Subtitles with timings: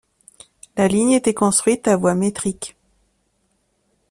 [0.77, 2.75] La ligne était construite à voie métrique.